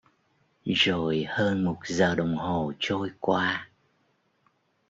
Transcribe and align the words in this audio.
Rồi 0.65 1.25
hơn 1.27 1.63
một 1.65 1.77
giờ 1.85 2.15
đồng 2.15 2.35
hồ 2.37 2.73
trôi 2.79 3.09
qua 3.19 3.69